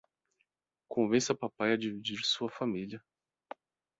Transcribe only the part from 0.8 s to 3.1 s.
Convença papai a dividir sua família